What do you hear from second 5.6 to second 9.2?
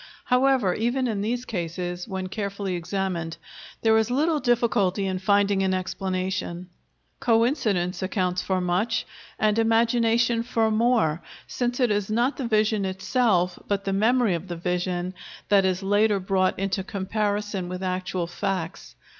an explanation. Coincidence accounts for much,